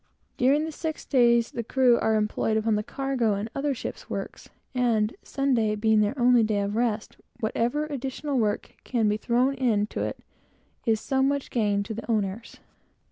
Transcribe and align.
During 0.35 0.65
the 0.65 0.71
six 0.71 1.05
days, 1.05 1.51
the 1.51 1.63
crew 1.63 1.99
are 1.99 2.15
employed 2.15 2.57
upon 2.57 2.73
the 2.73 2.81
cargo 2.81 3.35
and 3.35 3.51
other 3.53 3.75
ship's 3.75 4.09
works, 4.09 4.49
and 4.73 5.11
the 5.11 5.17
Sabbath, 5.27 5.79
being 5.79 5.99
their 5.99 6.17
only 6.17 6.41
day 6.41 6.59
of 6.61 6.75
rest, 6.75 7.17
whatever 7.39 7.85
additional 7.85 8.39
work 8.39 8.73
can 8.83 9.07
be 9.07 9.17
thrown 9.17 9.53
into 9.53 9.99
Sunday, 9.99 10.17
is 10.87 10.99
so 10.99 11.21
much 11.21 11.51
gain 11.51 11.83
to 11.83 11.93
the 11.93 12.09
owners. 12.09 12.57